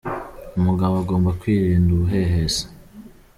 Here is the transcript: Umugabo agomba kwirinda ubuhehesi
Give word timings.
Umugabo 0.57 0.93
agomba 1.03 1.29
kwirinda 1.39 1.89
ubuhehesi 1.95 2.63